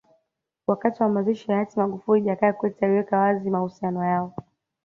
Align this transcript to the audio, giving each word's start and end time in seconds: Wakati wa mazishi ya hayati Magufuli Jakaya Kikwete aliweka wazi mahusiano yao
Wakati 0.67 1.03
wa 1.03 1.09
mazishi 1.09 1.51
ya 1.51 1.57
hayati 1.57 1.79
Magufuli 1.79 2.21
Jakaya 2.21 2.53
Kikwete 2.53 2.85
aliweka 2.85 3.17
wazi 3.17 3.49
mahusiano 3.49 4.03
yao 4.05 4.33